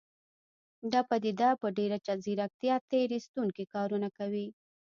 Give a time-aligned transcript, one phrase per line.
[0.91, 4.47] دا پديده په ډېره ځيرکتيا تېر ايستونکي کارونه کوي.